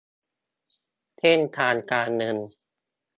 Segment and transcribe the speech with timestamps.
[1.19, 2.37] เส้นทางการเงิน